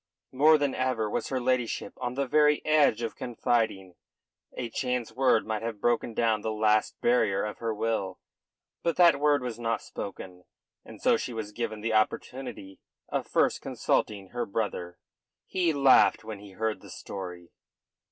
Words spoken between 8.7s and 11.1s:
But that word was not spoken, and